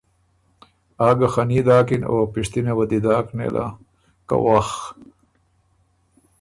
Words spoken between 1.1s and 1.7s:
ګۀ خني